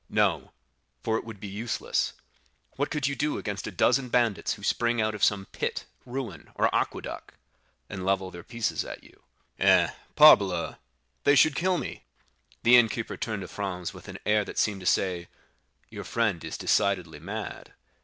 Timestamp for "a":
3.67-3.71